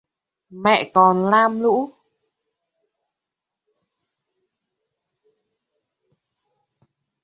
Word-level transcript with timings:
Mẹ 0.63 0.75
còn 0.95 1.15
lam 1.31 1.51
lũ 1.61 1.75